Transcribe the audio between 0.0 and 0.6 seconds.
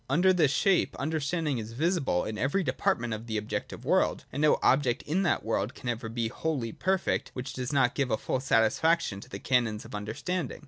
Under this